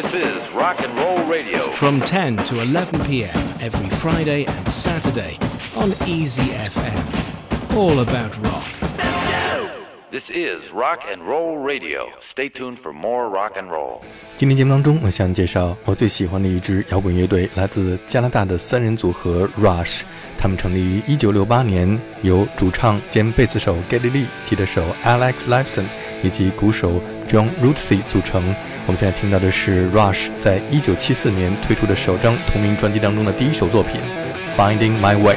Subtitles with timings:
[0.00, 1.72] This is Rock and Roll Radio.
[1.72, 3.36] from 10 to 11 p.m.
[3.60, 5.36] every Friday and Saturday
[5.76, 7.76] on Easy FM.
[7.76, 8.64] All about rock.
[10.10, 12.06] This is Rock and Roll Radio.
[12.30, 14.00] Stay tuned for more rock and roll.
[14.38, 20.00] 今天节目当中，我向你介绍我最喜欢的一支摇滚乐队，来自加拿大的三人组合 Rush。
[20.38, 25.84] 他们成立于1968年，由主唱兼贝斯手 Geddy Lee、吉他手 Alex Lifeson
[26.22, 28.42] 以及鼓手 John Rutsey 组成。
[28.86, 34.00] 我们现在听到的是 Rush 在1974年推出的首张同名专辑当中的第一首作品
[34.58, 35.36] 《Finding My Way》。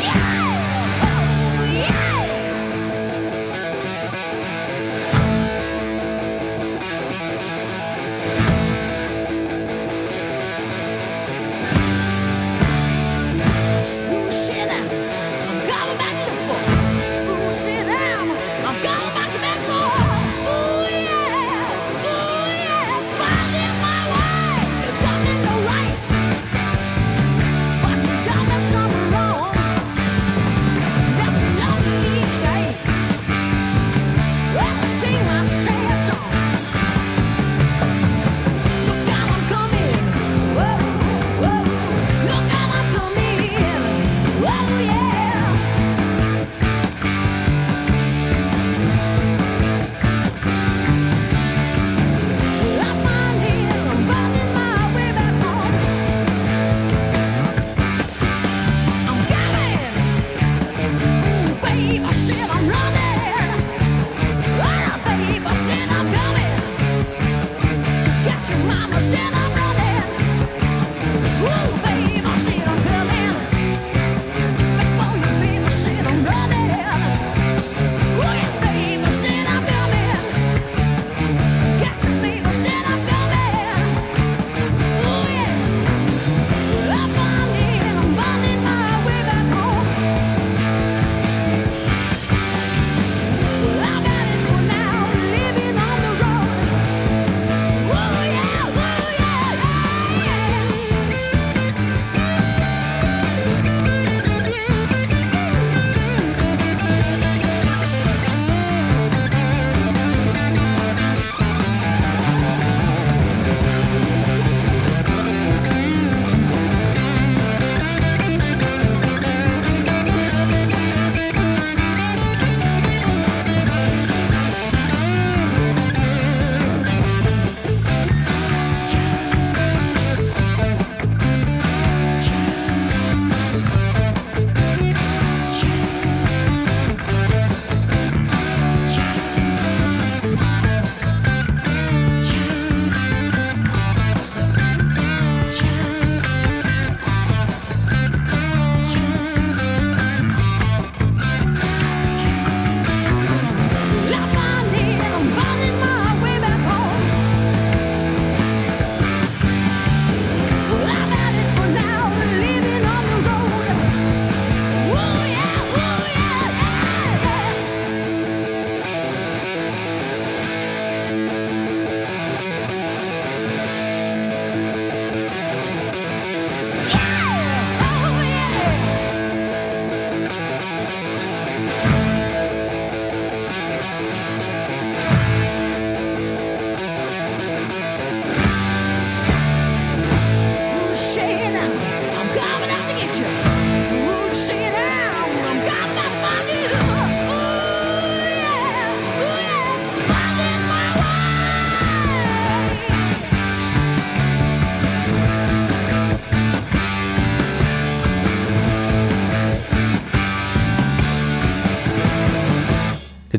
[0.00, 0.39] Yeah!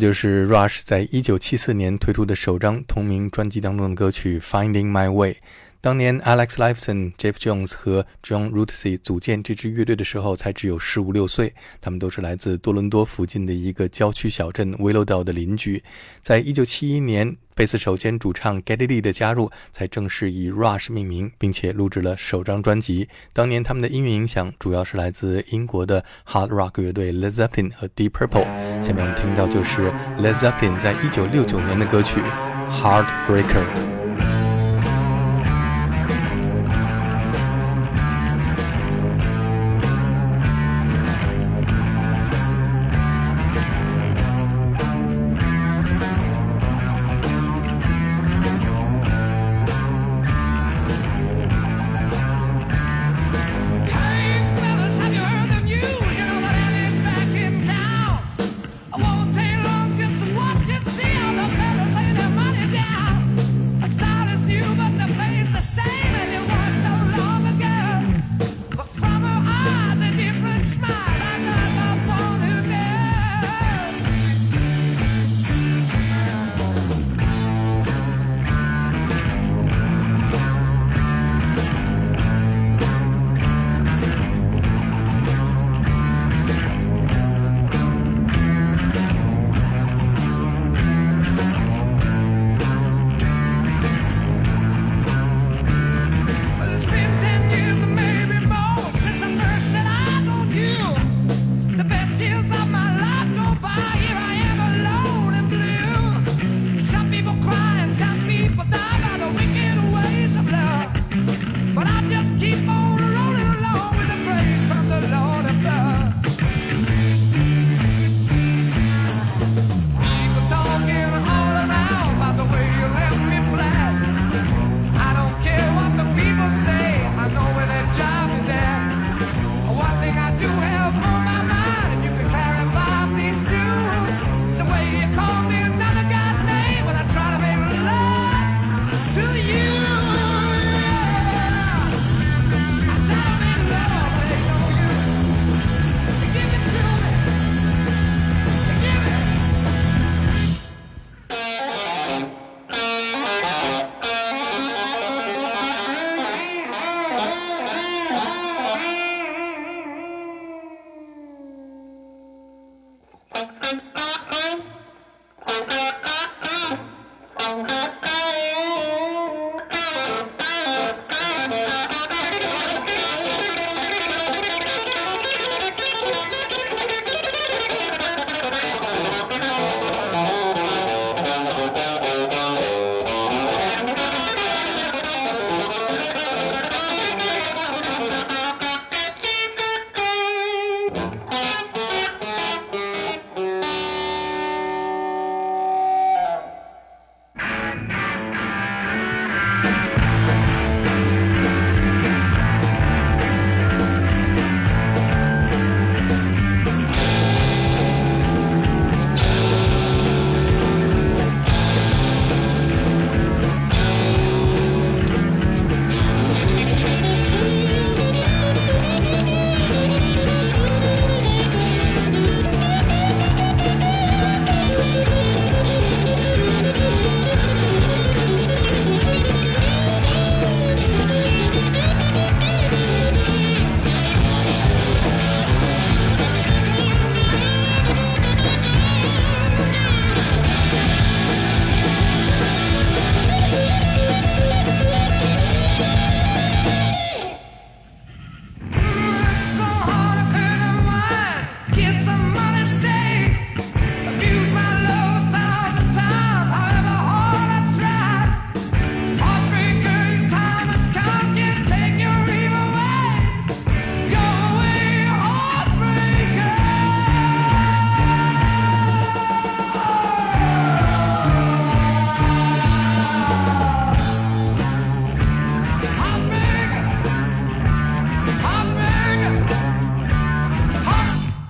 [0.00, 5.32] 就是 Rush 在一九七四年推出的首张同名专辑当中的歌曲《Finding My Way》。
[5.82, 11.54] 当年 Alex Lifeson、Jeff Jones 和 John Rutsey 组建这支乐队的时候，才只有十五六岁。
[11.80, 15.82] 他们都是来自多伦多附近的一个郊区小镇 Willowdale 的邻居。
[16.20, 23.08] 在一九七一年，贝斯手兼主唱 Geddy Lee 的加入，才正式以 Rush 命名，并且录制了首张专辑。
[23.32, 28.82] 当年他们的音乐影响主要是来自英国的 Hard Rock 乐队 l e z e p p i n 和 Deep Purple。
[28.82, 32.20] 下面我们听到就是 l e z e p p i n 在一九六九年的歌曲
[32.70, 33.96] 《Heartbreaker》。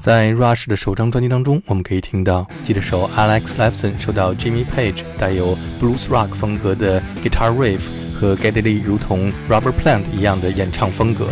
[0.01, 7.81] 在 Rush 的首张专辑当中，我们可以听到吉他手 Alex Lifeson 受到 Jimmy Page 带有 blues rock 风格的 guitar riff
[8.19, 11.27] 和 Geddy 如同 Rubber Plant 一样的演唱风格。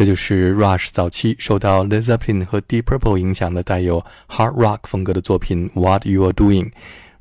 [0.00, 6.32] 这就是 Rush 早期受到 Led Zeppelin 和 Deep Purple 影响的带有 Hard Rock 风格的作品 What You Are
[6.32, 6.70] Doing。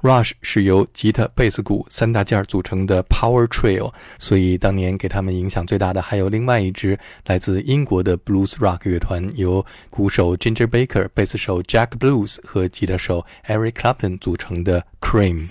[0.02, 14.86] Rush 是由吉他、贝斯、鼓三大件组成的 Power Trio，所以当年给他们影响最大的还有另外一支来自英国的 Blues Rock 乐团，由鼓手 Ginger Baker、贝斯手 Jack Blues 和吉他手 Eric Clapton 组成的
[15.02, 15.50] Cream。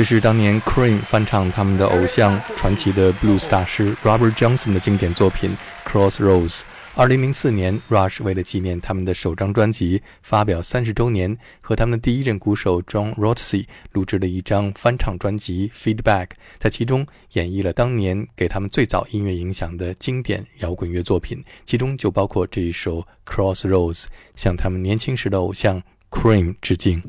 [0.00, 5.54] 这是当年 Cream 翻唱他们的偶像传奇的 blues 大师 Robert Johnson 的经典作品
[5.86, 6.48] 《Crossroads》。
[6.94, 27.02] 二零零四年，Rush 为了纪念他们的首张专辑发表三十周年，和他们的第一任鼓手 John Rotsey 录制了一张翻唱专辑《Feedback》，在其中演绎了当年给他们最早音乐影响的经典摇滚乐作品，其中就包括这一首《Crossroads》，向他们年轻时的偶像 Cream 致敬。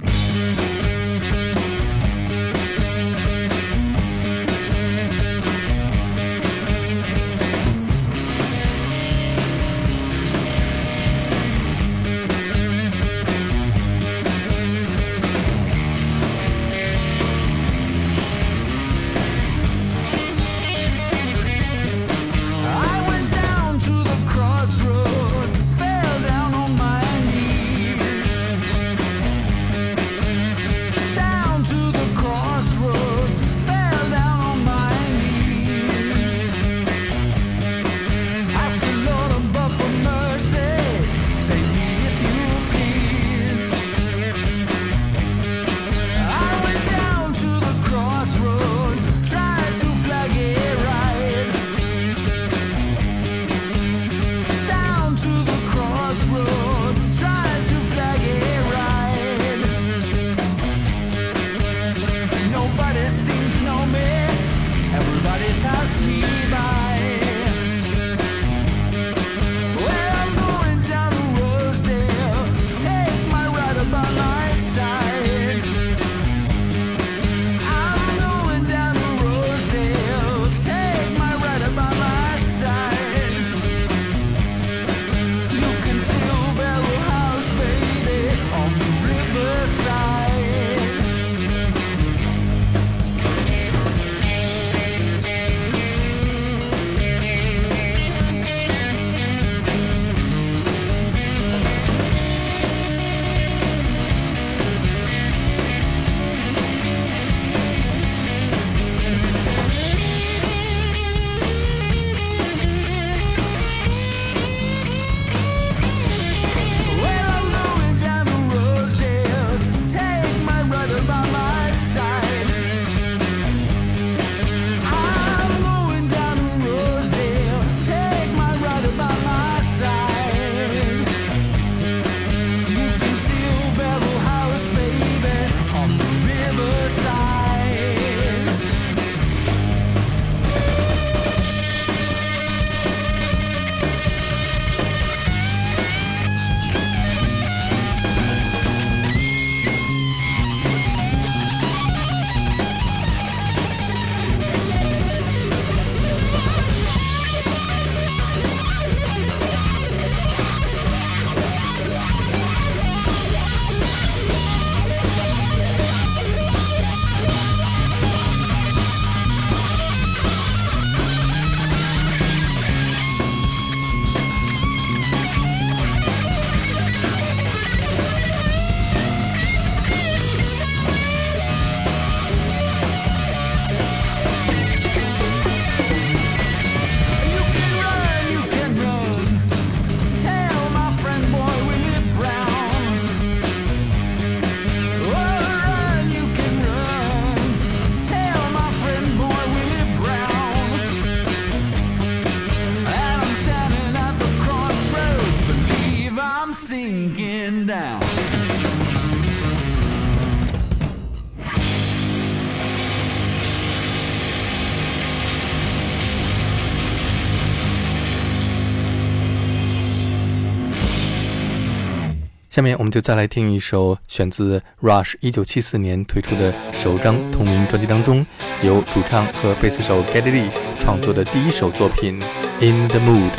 [222.61, 228.23] 下面我们就再来听一首选自 Rush 一九七四年推出的首张同名专辑当中，
[228.61, 232.21] 由主唱和贝斯手 Geddy Lee 创作的第一首作品
[232.63, 233.30] 《In the Mood》。